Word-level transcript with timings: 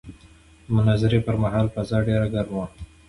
د 0.65 0.67
مناظرې 0.75 1.19
پر 1.27 1.35
مهال 1.43 1.67
فضا 1.73 1.97
ډېره 2.07 2.27
ګرمه 2.33 2.55
وه. 2.59 2.67